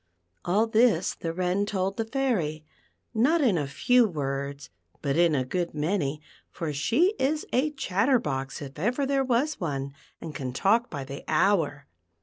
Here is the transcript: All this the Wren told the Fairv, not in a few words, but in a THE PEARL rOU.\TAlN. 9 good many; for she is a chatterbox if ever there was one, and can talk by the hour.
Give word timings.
All 0.43 0.65
this 0.65 1.13
the 1.13 1.31
Wren 1.31 1.63
told 1.67 1.95
the 1.97 2.05
Fairv, 2.05 2.63
not 3.13 3.39
in 3.39 3.55
a 3.55 3.67
few 3.67 4.07
words, 4.07 4.71
but 5.03 5.15
in 5.15 5.35
a 5.35 5.41
THE 5.43 5.45
PEARL 5.45 5.59
rOU.\TAlN. 5.59 5.61
9 5.61 5.65
good 5.67 5.73
many; 5.75 6.21
for 6.49 6.73
she 6.73 7.13
is 7.19 7.45
a 7.53 7.69
chatterbox 7.73 8.63
if 8.63 8.79
ever 8.79 9.05
there 9.05 9.23
was 9.23 9.59
one, 9.59 9.93
and 10.19 10.33
can 10.33 10.53
talk 10.53 10.89
by 10.89 11.03
the 11.03 11.23
hour. 11.27 11.85